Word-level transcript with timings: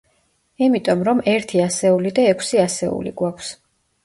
იმიტომ 0.67 1.03
რომ, 1.07 1.21
ერთი 1.33 1.61
ასეული 1.67 2.13
და 2.21 2.25
ექვსი 2.31 2.61
ასეული 2.65 3.15
გვაქვს. 3.23 3.53